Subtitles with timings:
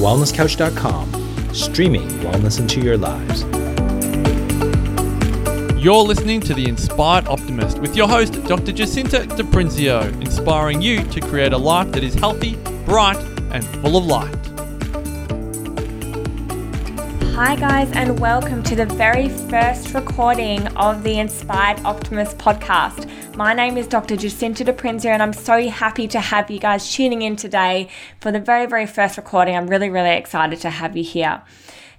[0.00, 3.42] thewellnesscouch.com, streaming wellness into your lives.
[5.78, 8.72] You're listening to The Inspired Optimist with your host, Dr.
[8.72, 13.18] Jacinta Di Prinzio, inspiring you to create a life that is healthy, bright,
[13.52, 14.49] and full of light.
[17.42, 23.08] Hi, guys, and welcome to the very first recording of the Inspired Optimist podcast.
[23.34, 24.14] My name is Dr.
[24.14, 27.88] Jacinta Di Prinzio, and I'm so happy to have you guys tuning in today
[28.20, 29.56] for the very, very first recording.
[29.56, 31.40] I'm really, really excited to have you here.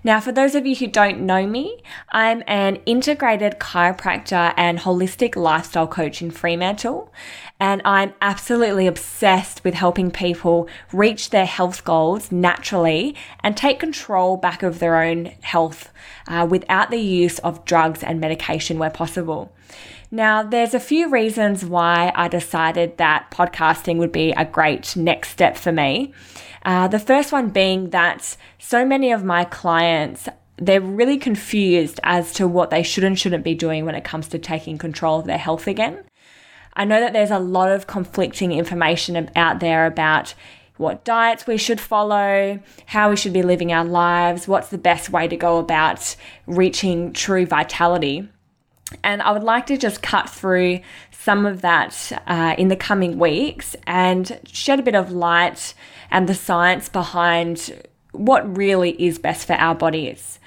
[0.04, 1.82] Now, for those of you who don't know me,
[2.12, 7.12] I'm an integrated chiropractor and holistic lifestyle coach in Fremantle,
[7.62, 14.36] and I'm absolutely obsessed with helping people reach their health goals naturally and take control
[14.36, 15.94] back of their own health
[16.28, 19.54] uh, without the use of drugs and medication where possible.
[20.10, 25.30] Now, there's a few reasons why I decided that podcasting would be a great next
[25.30, 26.14] step for me.
[26.66, 32.34] Uh, the first one being that so many of my clients they're really confused as
[32.34, 35.26] to what they should and shouldn't be doing when it comes to taking control of
[35.26, 36.04] their health again.
[36.74, 40.34] I know that there's a lot of conflicting information out there about
[40.78, 45.10] what diets we should follow, how we should be living our lives, what's the best
[45.10, 46.16] way to go about
[46.48, 48.28] reaching true vitality.
[49.04, 50.80] And I would like to just cut through
[51.12, 55.74] some of that uh, in the coming weeks and shed a bit of light
[56.10, 60.40] and the science behind what really is best for our bodies.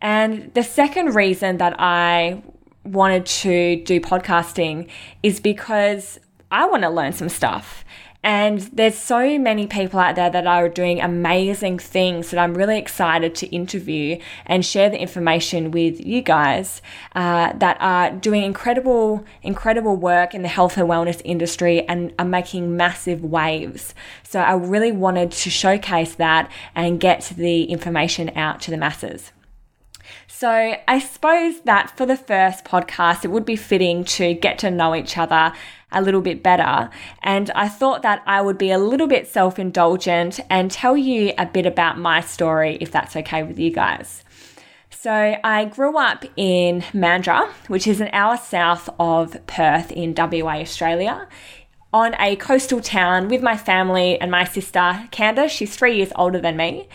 [0.00, 2.42] And the second reason that I
[2.84, 4.88] wanted to do podcasting
[5.22, 6.18] is because
[6.50, 7.84] I want to learn some stuff.
[8.24, 12.78] And there's so many people out there that are doing amazing things that I'm really
[12.78, 16.82] excited to interview and share the information with you guys
[17.16, 22.24] uh, that are doing incredible, incredible work in the health and wellness industry and are
[22.24, 23.92] making massive waves.
[24.22, 29.32] So I really wanted to showcase that and get the information out to the masses.
[30.34, 30.48] So,
[30.88, 34.94] I suppose that for the first podcast, it would be fitting to get to know
[34.96, 35.52] each other
[35.92, 36.88] a little bit better.
[37.22, 41.34] And I thought that I would be a little bit self indulgent and tell you
[41.36, 44.24] a bit about my story, if that's okay with you guys.
[44.88, 50.56] So, I grew up in Mandurah, which is an hour south of Perth in WA,
[50.56, 51.28] Australia,
[51.92, 55.52] on a coastal town with my family and my sister, Candace.
[55.52, 56.88] She's three years older than me.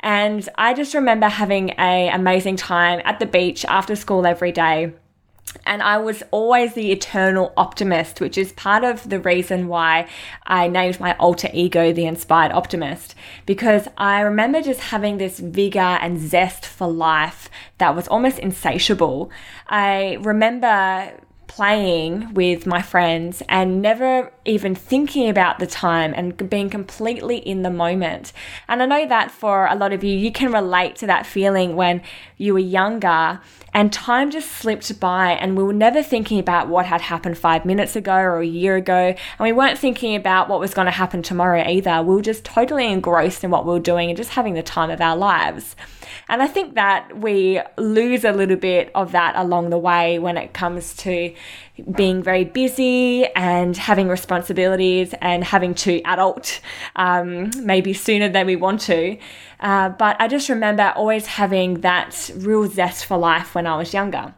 [0.00, 4.92] And I just remember having a amazing time at the beach after school every day
[5.66, 10.08] and I was always the eternal optimist, which is part of the reason why
[10.46, 13.14] I named my alter ego the Inspired Optimist,
[13.46, 19.30] because I remember just having this vigor and zest for life that was almost insatiable.
[19.66, 21.12] I remember
[21.46, 27.62] playing with my friends and never even thinking about the time and being completely in
[27.62, 28.32] the moment.
[28.68, 31.76] And I know that for a lot of you, you can relate to that feeling
[31.76, 32.02] when
[32.36, 33.40] you were younger
[33.72, 37.64] and time just slipped by and we were never thinking about what had happened five
[37.64, 39.14] minutes ago or a year ago.
[39.14, 42.02] And we weren't thinking about what was going to happen tomorrow either.
[42.02, 44.90] We were just totally engrossed in what we were doing and just having the time
[44.90, 45.76] of our lives.
[46.28, 50.36] And I think that we lose a little bit of that along the way when
[50.36, 51.34] it comes to
[51.96, 56.60] being very busy and having responsibilities and having to adult
[56.96, 59.16] um, maybe sooner than we want to.
[59.60, 63.94] Uh, but I just remember always having that real zest for life when I was
[63.94, 64.34] younger.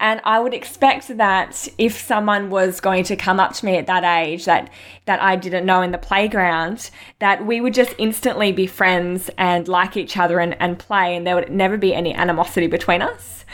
[0.00, 3.86] And I would expect that if someone was going to come up to me at
[3.86, 4.70] that age that
[5.06, 9.66] that I didn't know in the playground, that we would just instantly be friends and
[9.66, 13.44] like each other and, and play and there would never be any animosity between us.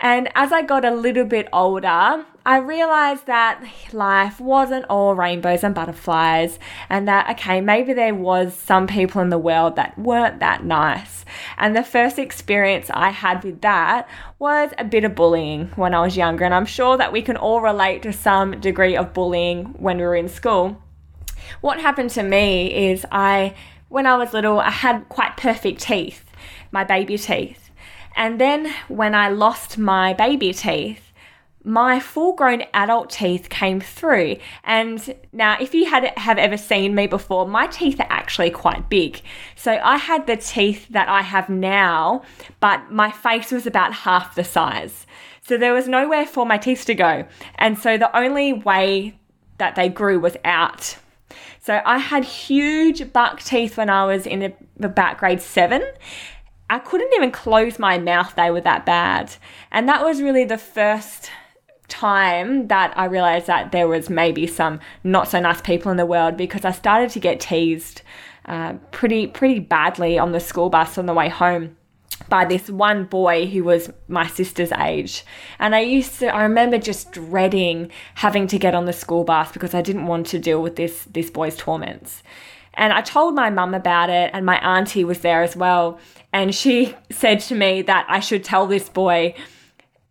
[0.00, 3.62] And as I got a little bit older, I realized that
[3.92, 9.28] life wasn't all rainbows and butterflies, and that, okay, maybe there was some people in
[9.28, 11.26] the world that weren't that nice.
[11.58, 14.08] And the first experience I had with that
[14.38, 17.36] was a bit of bullying when I was younger, and I'm sure that we can
[17.36, 20.82] all relate to some degree of bullying when we were in school.
[21.60, 23.54] What happened to me is I,
[23.90, 26.24] when I was little, I had quite perfect teeth,
[26.72, 27.69] my baby teeth.
[28.16, 31.10] And then when I lost my baby teeth,
[31.62, 34.36] my full grown adult teeth came through.
[34.64, 38.88] And now, if you had have ever seen me before, my teeth are actually quite
[38.88, 39.20] big.
[39.56, 42.22] So I had the teeth that I have now,
[42.60, 45.06] but my face was about half the size.
[45.42, 47.26] So there was nowhere for my teeth to go.
[47.56, 49.18] And so the only way
[49.58, 50.96] that they grew was out.
[51.60, 55.82] So I had huge buck teeth when I was in about grade seven.
[56.70, 59.34] I couldn't even close my mouth, they were that bad.
[59.72, 61.30] And that was really the first
[61.88, 66.06] time that I realized that there was maybe some not so nice people in the
[66.06, 68.02] world because I started to get teased
[68.46, 71.76] uh, pretty pretty badly on the school bus on the way home
[72.28, 75.24] by this one boy who was my sister's age.
[75.58, 79.50] And I used to I remember just dreading having to get on the school bus
[79.50, 82.22] because I didn't want to deal with this this boy's torments.
[82.74, 85.98] And I told my mum about it and my auntie was there as well
[86.32, 89.34] and she said to me that I should tell this boy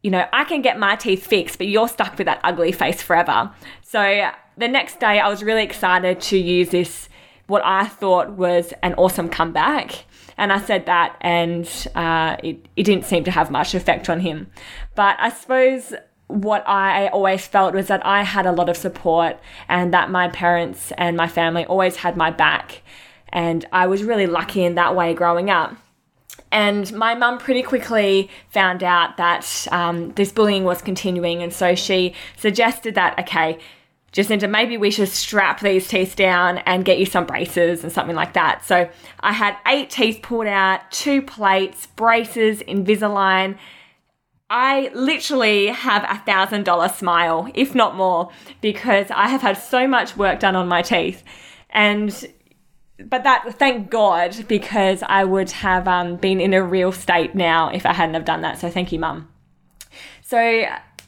[0.01, 3.01] you know, I can get my teeth fixed, but you're stuck with that ugly face
[3.01, 3.51] forever.
[3.81, 7.10] So the next day, I was really excited to use this,
[7.48, 10.06] what I thought was an awesome comeback.
[10.38, 14.22] And I said that, and uh, it, it didn't seem to have much effect on
[14.22, 14.50] him.
[14.95, 15.94] But I suppose
[16.27, 19.38] what I always felt was that I had a lot of support
[19.68, 22.83] and that my parents and my family always had my back.
[23.30, 25.75] And I was really lucky in that way growing up.
[26.51, 31.75] And my mum pretty quickly found out that um, this bullying was continuing, and so
[31.75, 33.60] she suggested that, okay,
[34.12, 38.16] Jacinta, maybe we should strap these teeth down and get you some braces and something
[38.16, 38.66] like that.
[38.66, 43.57] So I had eight teeth pulled out, two plates, braces, Invisalign.
[44.50, 48.31] I literally have a thousand dollar smile, if not more,
[48.62, 51.24] because I have had so much work done on my teeth.
[51.69, 52.28] And
[53.06, 57.69] but that thank God because I would have um, been in a real state now
[57.69, 58.60] if I hadn't have done that.
[58.60, 59.30] So thank you, Mum.
[60.22, 60.66] So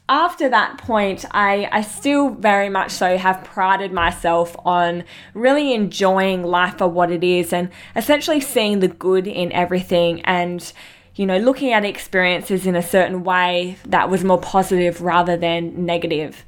[0.08, 6.42] after that point, I, I still very much so have prided myself on really enjoying
[6.42, 10.72] life for what it is and essentially seeing the good in everything and
[11.14, 15.86] you know looking at experiences in a certain way that was more positive rather than
[15.86, 16.44] negative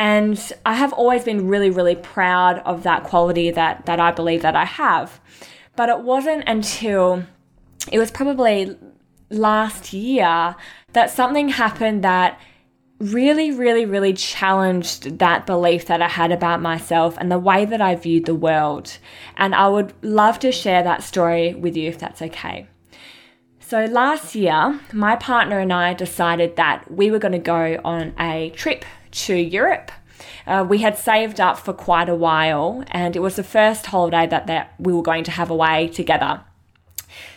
[0.00, 4.40] and I have always been really, really proud of that quality that, that I believe
[4.40, 5.20] that I have.
[5.76, 7.24] But it wasn't until
[7.92, 8.78] it was probably
[9.28, 10.56] last year
[10.94, 12.40] that something happened that
[12.98, 17.82] really, really, really challenged that belief that I had about myself and the way that
[17.82, 18.96] I viewed the world.
[19.36, 22.68] And I would love to share that story with you if that's okay.
[23.58, 28.14] So, last year, my partner and I decided that we were going to go on
[28.18, 29.90] a trip to Europe.
[30.46, 34.26] Uh, we had saved up for quite a while, and it was the first holiday
[34.26, 36.40] that, that we were going to have away together.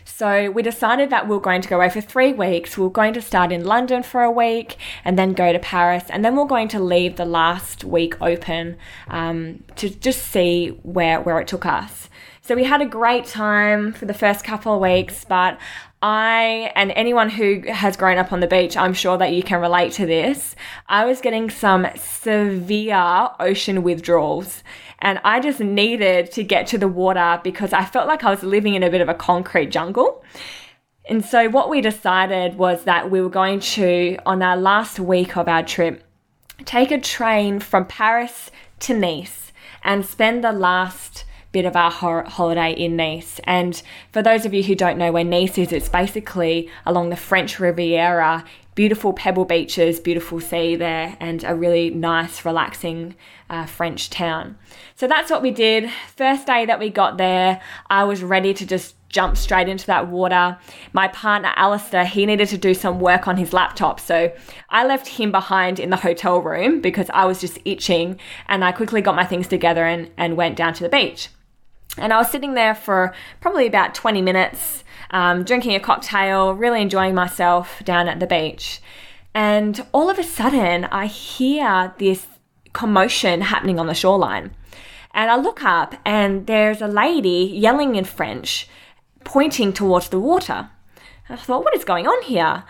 [0.06, 2.78] So we decided that we were going to go away for three weeks.
[2.78, 6.06] We were going to start in London for a week and then go to Paris,
[6.10, 8.78] and then we we're going to leave the last week open
[9.08, 12.10] um, to just see where, where it took us.
[12.46, 15.58] So we had a great time for the first couple of weeks, but
[16.02, 19.62] I, and anyone who has grown up on the beach, I'm sure that you can
[19.62, 20.54] relate to this.
[20.90, 24.62] I was getting some severe ocean withdrawals
[25.00, 28.44] and I just needed to get to the water because I felt like I was
[28.44, 30.22] living in a bit of a concrete jungle.
[31.08, 35.38] And so what we decided was that we were going to, on our last week
[35.38, 36.04] of our trip,
[36.66, 38.52] take a train from Paris
[38.82, 41.24] to Nice and spend the last
[41.54, 43.40] bit of our ho- holiday in Nice.
[43.46, 47.16] And for those of you who don't know where Nice is, it's basically along the
[47.16, 48.44] French Riviera,
[48.76, 53.16] beautiful pebble beaches, beautiful sea there, and a really nice, relaxing
[53.50, 54.58] uh, French town.
[54.96, 55.90] So that's what we did.
[56.16, 60.08] First day that we got there, I was ready to just jump straight into that
[60.08, 60.58] water.
[60.92, 64.34] My partner Alistair, he needed to do some work on his laptop, so
[64.70, 68.72] I left him behind in the hotel room because I was just itching and I
[68.72, 71.30] quickly got my things together and, and went down to the beach.
[71.98, 76.82] And I was sitting there for probably about 20 minutes, um, drinking a cocktail, really
[76.82, 78.82] enjoying myself down at the beach.
[79.36, 82.26] And all of a sudden, I hear this
[82.74, 84.52] commotion happening on the shoreline.
[85.12, 88.68] And I look up, and there's a lady yelling in French,
[89.24, 90.70] pointing towards the water.
[91.30, 92.64] I thought, what is going on here?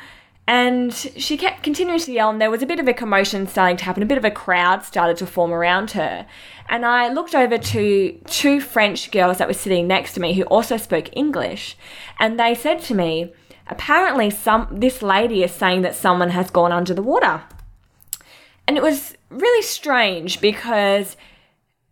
[0.46, 3.78] And she kept continuing to yell, and there was a bit of a commotion starting
[3.78, 4.04] to happen.
[4.04, 6.26] A bit of a crowd started to form around her.
[6.68, 10.44] And I looked over to two French girls that were sitting next to me who
[10.44, 11.78] also spoke English,
[12.20, 13.34] and they said to me,
[13.68, 17.44] apparently some this lady is saying that someone has gone under the water.
[18.68, 21.16] And it was really strange because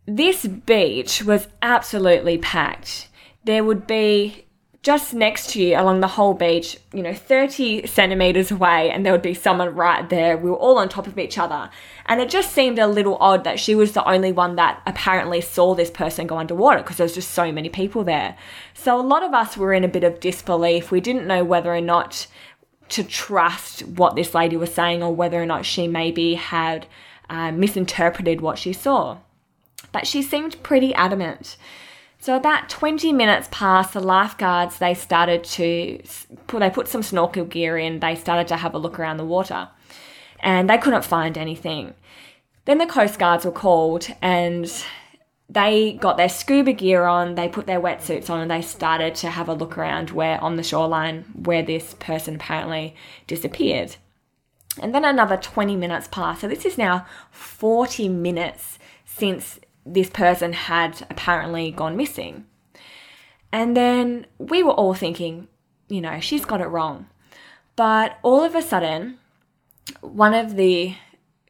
[0.05, 3.07] this beach was absolutely packed.
[3.43, 4.45] There would be
[4.83, 9.13] just next to you along the whole beach, you know, 30 centimeters away, and there
[9.13, 10.35] would be someone right there.
[10.35, 11.69] We were all on top of each other.
[12.07, 15.39] And it just seemed a little odd that she was the only one that apparently
[15.39, 18.35] saw this person go underwater because there was just so many people there.
[18.73, 20.89] So a lot of us were in a bit of disbelief.
[20.89, 22.25] We didn't know whether or not
[22.89, 26.87] to trust what this lady was saying or whether or not she maybe had
[27.29, 29.19] uh, misinterpreted what she saw.
[29.91, 31.55] But she seemed pretty adamant.
[32.21, 35.99] So about 20 minutes past, the lifeguards they started to
[36.53, 37.99] they put some snorkel gear in.
[37.99, 39.69] They started to have a look around the water,
[40.39, 41.95] and they couldn't find anything.
[42.65, 44.71] Then the coast guards were called, and
[45.49, 49.31] they got their scuba gear on, they put their wetsuits on, and they started to
[49.31, 53.95] have a look around where on the shoreline where this person apparently disappeared.
[54.79, 56.41] And then another 20 minutes passed.
[56.41, 62.45] So this is now 40 minutes since this person had apparently gone missing.
[63.51, 65.47] And then we were all thinking,
[65.87, 67.07] you know, she's got it wrong.
[67.75, 69.17] But all of a sudden,
[70.01, 70.95] one of the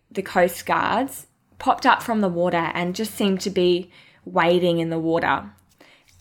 [0.09, 3.89] the coast guards popped up from the water and just seemed to be
[4.25, 5.51] wading in the water.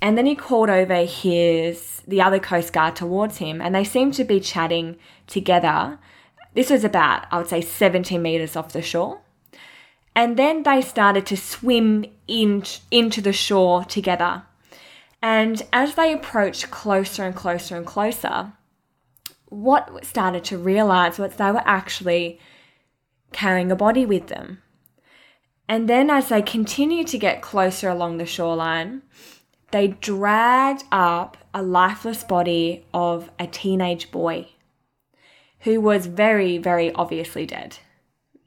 [0.02, 4.14] And then he called over his the other coast guard towards him and they seemed
[4.14, 5.98] to be chatting together.
[6.54, 9.20] This was about, I would say, 17 meters off the shore.
[10.14, 14.42] And then they started to swim in, into the shore together.
[15.22, 18.52] And as they approached closer and closer and closer,
[19.46, 22.40] what started to realize was they were actually
[23.32, 24.62] carrying a body with them.
[25.68, 29.02] And then as they continued to get closer along the shoreline,
[29.70, 34.48] they dragged up a lifeless body of a teenage boy
[35.60, 37.76] who was very, very obviously dead.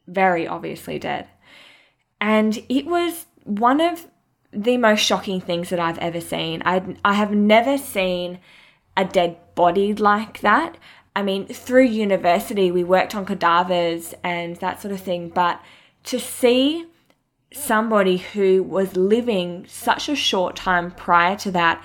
[0.08, 1.28] Very obviously dead.
[2.24, 4.08] And it was one of
[4.54, 6.64] the most shocking things that I've ever seen.
[6.64, 8.40] I, I have never seen
[8.96, 10.78] a dead body like that.
[11.18, 15.62] I mean, through university, we worked on cadavers and that sort of thing, but
[16.06, 16.86] to see
[17.52, 21.84] somebody who was living such a short time prior to that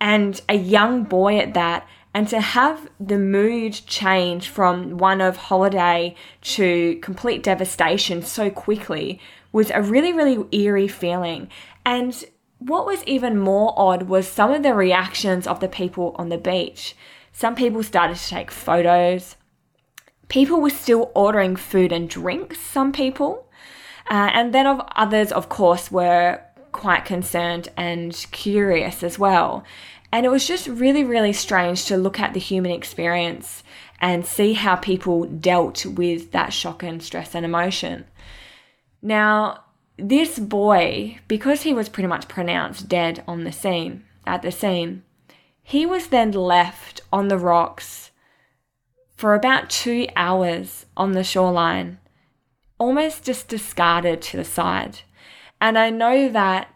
[0.00, 5.36] and a young boy at that and to have the mood change from one of
[5.36, 9.20] holiday to complete devastation so quickly
[9.52, 11.50] was a really really eerie feeling.
[11.84, 12.24] And
[12.58, 16.38] what was even more odd was some of the reactions of the people on the
[16.38, 16.96] beach.
[17.32, 19.36] Some people started to take photos.
[20.28, 23.46] People were still ordering food and drinks some people.
[24.10, 26.40] Uh, and then of others, of course, were
[26.72, 29.64] quite concerned and curious as well.
[30.16, 33.62] And it was just really, really strange to look at the human experience
[34.00, 38.06] and see how people dealt with that shock and stress and emotion.
[39.02, 39.64] Now,
[39.98, 45.02] this boy, because he was pretty much pronounced dead on the scene, at the scene,
[45.62, 48.10] he was then left on the rocks
[49.16, 51.98] for about two hours on the shoreline
[52.78, 55.00] almost just discarded to the side.
[55.60, 56.75] And I know that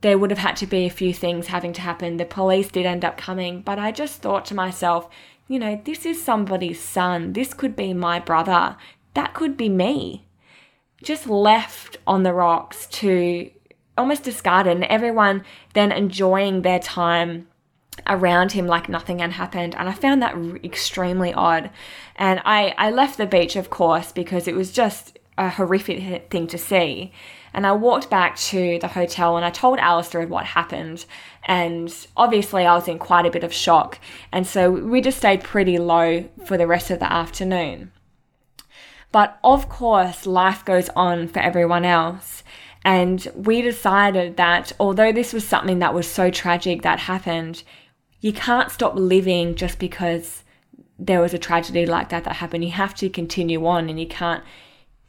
[0.00, 2.16] there would have had to be a few things having to happen.
[2.16, 5.08] The police did end up coming, but I just thought to myself,
[5.46, 7.32] you know, this is somebody's son.
[7.32, 8.76] This could be my brother.
[9.14, 10.26] That could be me.
[11.02, 13.50] Just left on the rocks to
[13.96, 15.44] almost discarded, and everyone
[15.74, 17.48] then enjoying their time
[18.06, 19.74] around him like nothing had happened.
[19.76, 21.70] And I found that extremely odd.
[22.16, 26.46] And I, I left the beach, of course, because it was just a horrific thing
[26.48, 27.12] to see.
[27.54, 31.06] And I walked back to the hotel and I told Alistair what happened.
[31.44, 33.98] And obviously, I was in quite a bit of shock.
[34.32, 37.92] And so we just stayed pretty low for the rest of the afternoon.
[39.10, 42.42] But of course, life goes on for everyone else.
[42.84, 47.62] And we decided that although this was something that was so tragic that happened,
[48.20, 50.44] you can't stop living just because
[50.98, 52.64] there was a tragedy like that that happened.
[52.64, 54.42] You have to continue on and you can't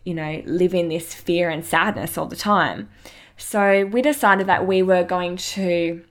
[0.09, 2.89] you know, live in this fear and sadness all the time.
[3.37, 6.03] So we decided that we were going to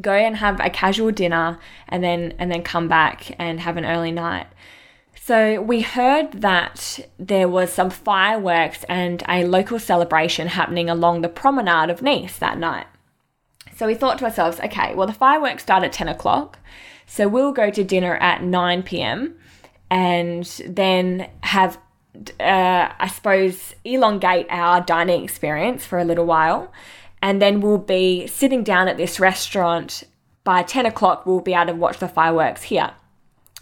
[0.00, 3.84] go and have a casual dinner and then and then come back and have an
[3.84, 4.46] early night.
[5.16, 11.28] So we heard that there was some fireworks and a local celebration happening along the
[11.28, 12.86] promenade of Nice that night.
[13.74, 16.60] So we thought to ourselves, okay, well the fireworks start at 10 o'clock.
[17.06, 19.34] So we'll go to dinner at 9 p.m.
[19.90, 21.76] and then have
[22.38, 26.72] uh, I suppose, elongate our dining experience for a little while.
[27.22, 30.04] And then we'll be sitting down at this restaurant.
[30.42, 32.92] By 10 o'clock, we'll be able to watch the fireworks here.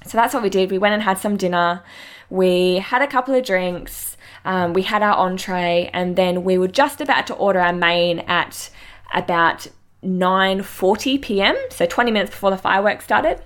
[0.07, 0.71] So that's what we did.
[0.71, 1.83] We went and had some dinner.
[2.31, 4.17] We had a couple of drinks.
[4.45, 8.21] Um, we had our entree, and then we were just about to order our main
[8.21, 8.71] at
[9.13, 9.67] about
[10.05, 11.57] 9:40 p.m.
[11.71, 13.43] So 20 minutes before the fireworks started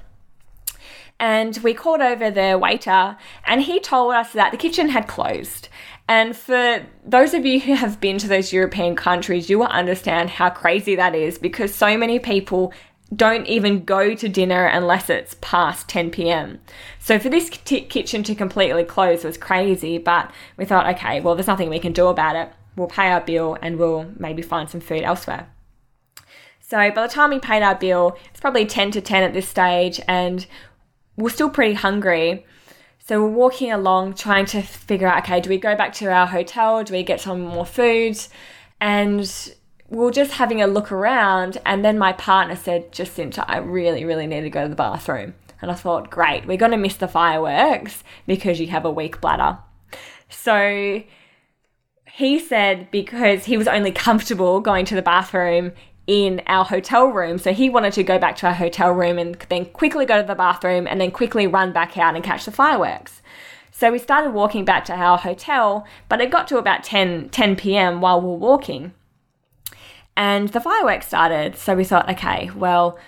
[1.23, 5.69] and we called over the waiter and he told us that the kitchen had closed.
[6.09, 10.31] And for those of you who have been to those European countries, you will understand
[10.31, 12.73] how crazy that is because so many people
[13.15, 16.59] don't even go to dinner unless it's past 10 p.m.
[16.99, 21.37] So for this t- kitchen to completely close was crazy, but we thought, okay, well,
[21.37, 22.53] there's nothing we can do about it.
[22.75, 25.47] We'll pay our bill and we'll maybe find some food elsewhere.
[26.73, 29.47] So by the time we paid our bill, it's probably 10 to 10 at this
[29.47, 30.47] stage, and
[31.17, 32.47] we're still pretty hungry.
[32.99, 36.27] So we're walking along trying to figure out okay, do we go back to our
[36.27, 36.85] hotel?
[36.85, 38.19] Do we get some more food?
[38.81, 39.31] And
[39.89, 44.05] we are just having a look around, and then my partner said, Jacinta, I really,
[44.05, 45.35] really need to go to the bathroom.
[45.61, 49.21] And I thought, great, we're going to miss the fireworks because you have a weak
[49.21, 49.59] bladder.
[50.31, 51.03] So
[52.11, 55.73] he said because he was only comfortable going to the bathroom
[56.07, 57.39] in our hotel room.
[57.39, 60.27] So he wanted to go back to our hotel room and then quickly go to
[60.27, 63.23] the bathroom and then quickly run back out and catch the fireworks.
[63.71, 67.57] So we started walking back to our hotel, but it got to about 10, 10
[67.57, 68.01] p.m.
[68.01, 68.93] while we were walking.
[70.17, 71.57] And the fireworks started.
[71.57, 72.99] So we thought, okay, well,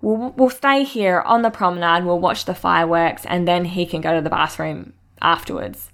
[0.00, 4.00] we'll, we'll stay here on the promenade, we'll watch the fireworks, and then he can
[4.00, 5.90] go to the bathroom afterwards.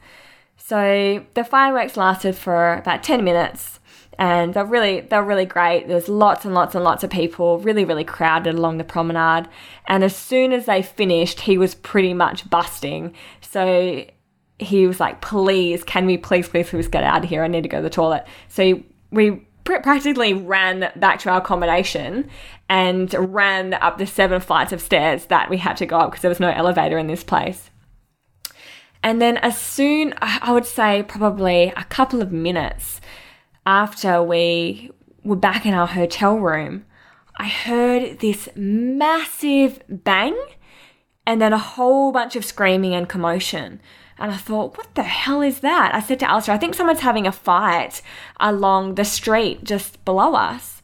[0.57, 3.81] So the fireworks lasted for about 10 minutes
[4.19, 5.87] and they're really they're really great.
[5.87, 9.49] There's lots and lots and lots of people, really really crowded along the promenade.
[9.87, 13.15] And as soon as they finished, he was pretty much busting.
[13.41, 14.05] So
[14.59, 17.45] he was like, "Please, can we please please please get out of here?
[17.45, 22.29] I need to go to the toilet." So we practically ran back to our accommodation
[22.69, 26.23] and ran up the seven flights of stairs that we had to go up because
[26.23, 27.71] there was no elevator in this place.
[29.03, 32.98] And then, as soon, I would say probably a couple of minutes
[33.69, 34.91] after we
[35.23, 36.87] were back in our hotel room,
[37.37, 40.35] I heard this massive bang
[41.27, 43.81] and then a whole bunch of screaming and commotion.
[44.19, 45.95] And I thought, what the hell is that?
[45.95, 48.01] I said to Alistair, I think someone's having a fight
[48.41, 50.81] along the street just below us.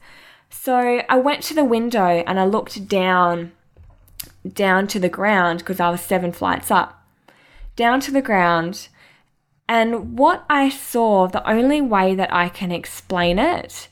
[0.51, 3.51] So I went to the window and I looked down
[4.47, 7.03] down to the ground because I was seven flights up.
[7.75, 8.89] Down to the ground.
[9.67, 13.87] And what I saw, the only way that I can explain it,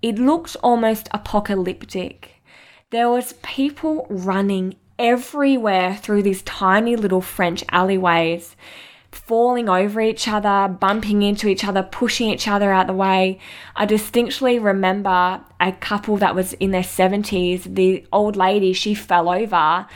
[0.00, 2.42] it looked almost apocalyptic.
[2.90, 8.56] There was people running everywhere through these tiny little French alleyways,
[9.10, 13.38] falling over each other, bumping into each other, pushing each other out the way.
[13.76, 19.28] I distinctly remember a couple that was in their 70s, the old lady, she fell
[19.28, 19.86] over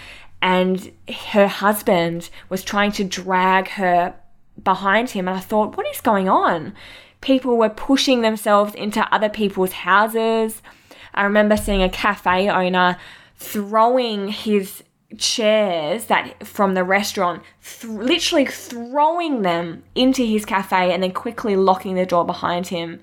[0.41, 0.93] and
[1.33, 4.15] her husband was trying to drag her
[4.63, 5.29] behind him.
[5.29, 6.75] And I thought, what is going on?
[7.21, 10.63] People were pushing themselves into other people's houses.
[11.15, 12.97] I remember seeing a cafe owner
[13.37, 14.83] throwing his
[15.17, 21.57] chairs that from the restaurant, th- literally throwing them into his cafe and then quickly
[21.57, 23.01] locking the door behind him.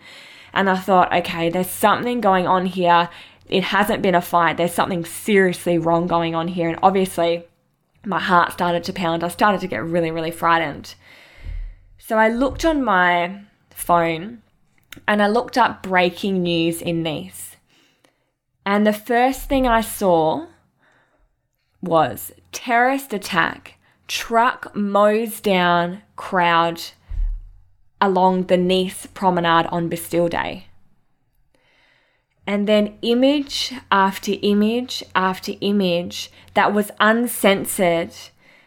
[0.53, 3.09] And I thought, okay, there's something going on here.
[3.47, 4.57] It hasn't been a fight.
[4.57, 6.69] There's something seriously wrong going on here.
[6.69, 7.43] And obviously,
[8.05, 9.23] my heart started to pound.
[9.23, 10.95] I started to get really, really frightened.
[12.07, 13.39] So I looked on my
[13.71, 14.43] phone
[15.07, 17.55] and I looked up breaking news in Nice.
[18.63, 20.45] And the first thing I saw
[21.81, 26.79] was terrorist attack, truck mows down crowd
[27.99, 30.67] along the Nice promenade on Bastille Day.
[32.45, 38.13] And then image after image after image that was uncensored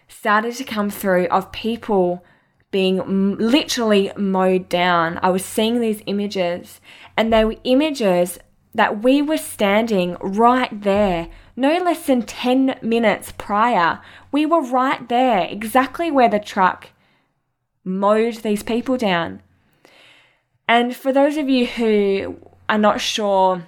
[0.08, 2.24] started to come through of people
[2.70, 5.18] being literally mowed down.
[5.22, 6.80] I was seeing these images,
[7.16, 8.38] and they were images
[8.74, 11.28] that we were standing right there
[11.58, 14.00] no less than 10 minutes prior,
[14.30, 16.90] we were right there, exactly where the truck
[17.82, 19.42] mowed these people down.
[20.68, 22.36] And for those of you who
[22.68, 23.66] are not sure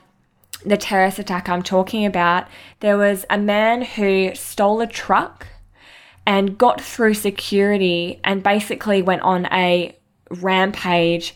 [0.65, 2.47] the terrorist attack I'm talking about,
[2.79, 5.49] there was a man who stole a truck
[6.31, 9.93] and got through security and basically went on a
[10.31, 11.35] rampage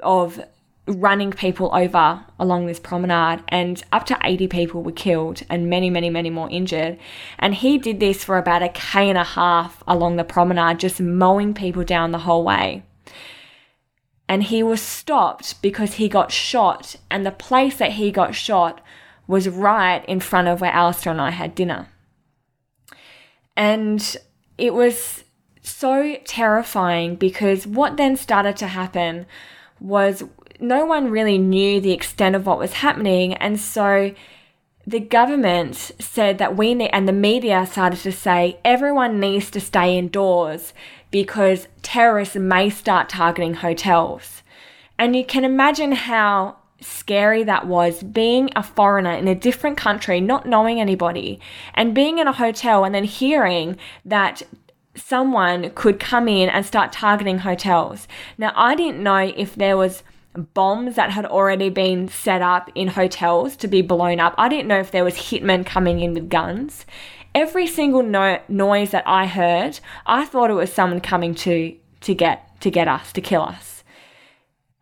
[0.00, 0.40] of
[0.88, 5.88] running people over along this promenade, and up to 80 people were killed and many,
[5.88, 6.98] many, many more injured.
[7.38, 11.00] And he did this for about a K and a half along the promenade, just
[11.00, 12.82] mowing people down the whole way.
[14.28, 18.80] And he was stopped because he got shot, and the place that he got shot
[19.28, 21.86] was right in front of where Alistair and I had dinner.
[23.56, 24.16] And
[24.58, 25.24] it was
[25.62, 29.26] so terrifying because what then started to happen
[29.80, 30.24] was
[30.60, 33.34] no one really knew the extent of what was happening.
[33.34, 34.14] And so
[34.86, 39.60] the government said that we need, and the media started to say everyone needs to
[39.60, 40.74] stay indoors
[41.10, 44.42] because terrorists may start targeting hotels.
[44.98, 50.20] And you can imagine how scary that was being a foreigner in a different country,
[50.20, 51.40] not knowing anybody,
[51.74, 54.42] and being in a hotel and then hearing that
[54.96, 58.06] someone could come in and start targeting hotels.
[58.38, 60.02] Now, I didn't know if there was
[60.34, 64.34] bombs that had already been set up in hotels to be blown up.
[64.36, 66.86] I didn't know if there was hitmen coming in with guns.
[67.34, 72.14] Every single no- noise that I heard, I thought it was someone coming to to
[72.14, 73.82] get to get us, to kill us.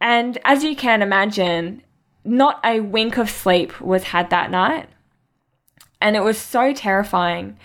[0.00, 1.82] And as you can imagine,
[2.24, 4.88] not a wink of sleep was had that night.
[6.00, 7.56] And it was so terrifying.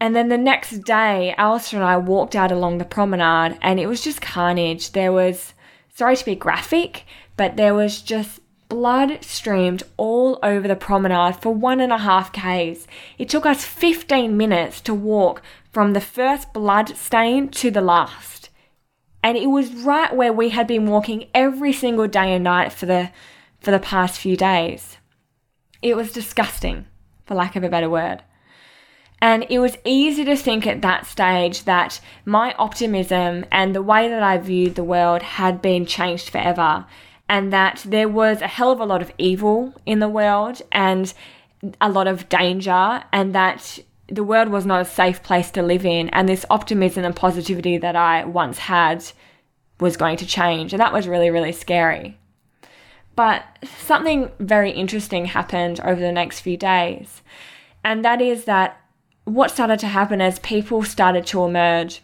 [0.00, 3.86] And then the next day, Alistair and I walked out along the promenade and it
[3.86, 4.92] was just carnage.
[4.92, 5.54] There was,
[5.94, 7.04] sorry to be graphic,
[7.36, 12.32] but there was just blood streamed all over the promenade for one and a half
[12.32, 12.86] Ks.
[13.16, 18.47] It took us 15 minutes to walk from the first blood stain to the last.
[19.28, 22.86] And it was right where we had been walking every single day and night for
[22.86, 23.10] the
[23.60, 24.96] for the past few days.
[25.82, 26.86] It was disgusting,
[27.26, 28.22] for lack of a better word.
[29.20, 34.08] And it was easy to think at that stage that my optimism and the way
[34.08, 36.86] that I viewed the world had been changed forever,
[37.28, 41.12] and that there was a hell of a lot of evil in the world and
[41.82, 45.84] a lot of danger, and that the world was not a safe place to live
[45.84, 49.04] in, and this optimism and positivity that I once had
[49.80, 50.72] was going to change.
[50.72, 52.18] And that was really, really scary.
[53.14, 57.22] But something very interesting happened over the next few days,
[57.84, 58.80] and that is that
[59.24, 62.02] what started to happen as people started to emerge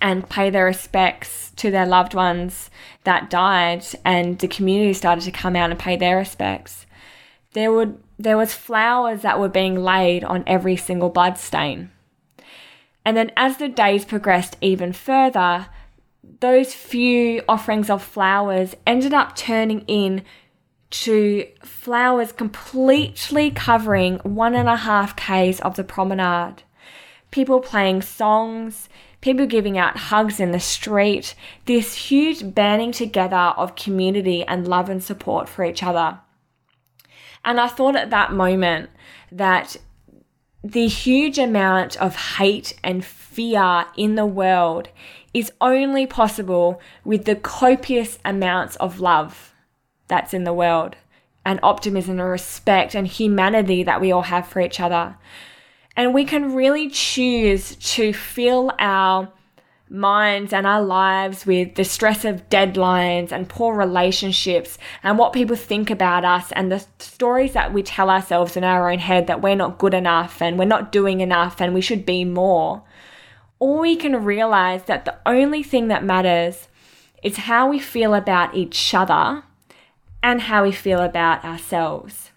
[0.00, 2.70] and pay their respects to their loved ones
[3.04, 6.86] that died and the community started to come out and pay their respects
[7.52, 11.90] there would there was flowers that were being laid on every single blood stain
[13.04, 15.66] and then as the days progressed even further
[16.40, 20.22] those few offerings of flowers ended up turning in
[20.90, 26.62] to flowers completely covering one and a half Ks of the promenade.
[27.30, 28.88] People playing songs,
[29.20, 31.34] people giving out hugs in the street,
[31.66, 36.20] this huge banding together of community and love and support for each other.
[37.44, 38.90] And I thought at that moment
[39.30, 39.76] that
[40.62, 44.88] the huge amount of hate and fear in the world
[45.32, 49.54] is only possible with the copious amounts of love
[50.08, 50.96] that's in the world
[51.44, 55.16] and optimism and respect and humanity that we all have for each other.
[55.96, 59.32] And we can really choose to fill our
[59.90, 65.56] minds and our lives with the stress of deadlines and poor relationships and what people
[65.56, 69.40] think about us and the stories that we tell ourselves in our own head that
[69.40, 72.82] we're not good enough and we're not doing enough and we should be more.
[73.58, 76.68] Or we can realize that the only thing that matters
[77.22, 79.42] is how we feel about each other
[80.22, 82.30] and how we feel about ourselves.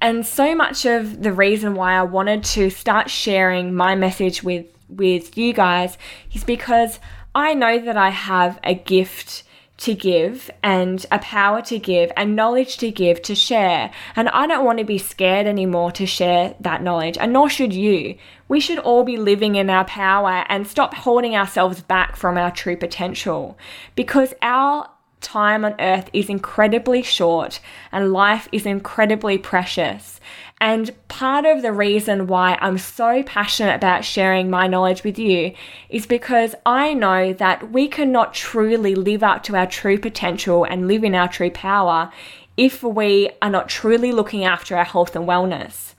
[0.00, 4.66] And so much of the reason why I wanted to start sharing my message with,
[4.96, 5.98] with you guys
[6.32, 7.00] is because
[7.34, 9.44] I know that I have a gift
[9.76, 13.90] to give and a power to give and knowledge to give to share.
[14.14, 17.72] And I don't want to be scared anymore to share that knowledge, and nor should
[17.72, 18.16] you.
[18.46, 22.50] We should all be living in our power and stop holding ourselves back from our
[22.50, 23.58] true potential
[23.96, 24.88] because our
[25.20, 27.58] time on earth is incredibly short
[27.90, 30.20] and life is incredibly precious.
[30.64, 35.52] And part of the reason why I'm so passionate about sharing my knowledge with you
[35.90, 40.88] is because I know that we cannot truly live up to our true potential and
[40.88, 42.10] live in our true power
[42.56, 45.92] if we are not truly looking after our health and wellness.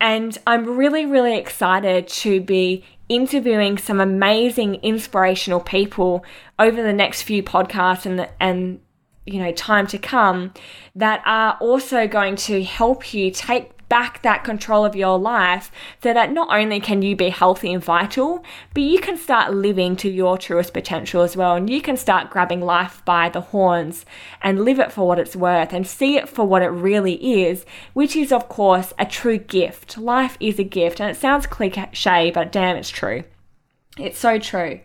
[0.00, 6.24] And I'm really, really excited to be interviewing some amazing inspirational people
[6.58, 8.80] over the next few podcasts and and
[9.26, 10.52] you know time to come
[10.96, 15.70] that are also going to help you take back that control of your life
[16.02, 19.96] so that not only can you be healthy and vital, but you can start living
[19.96, 21.56] to your truest potential as well.
[21.56, 24.06] And you can start grabbing life by the horns
[24.40, 27.66] and live it for what it's worth and see it for what it really is,
[27.92, 29.98] which is, of course, a true gift.
[29.98, 30.98] Life is a gift.
[30.98, 33.24] And it sounds cliche, but damn, it's true.
[33.98, 34.80] It's so true.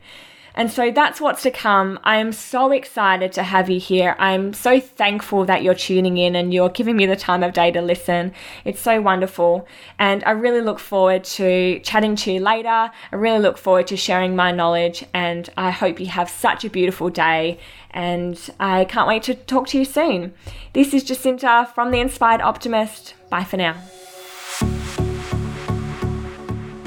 [0.58, 2.00] And so that's what's to come.
[2.04, 4.15] I am so excited to have you here.
[4.17, 7.70] I'm so thankful that you're tuning in and you're giving me the time of day
[7.70, 8.34] to listen.
[8.65, 9.67] It's so wonderful.
[10.00, 12.70] And I really look forward to chatting to you later.
[12.70, 15.06] I really look forward to sharing my knowledge.
[15.13, 17.60] And I hope you have such a beautiful day.
[17.91, 20.34] And I can't wait to talk to you soon.
[20.74, 23.13] This is Jacinta from The Inspired Optimist.
[23.30, 23.76] Bye for now.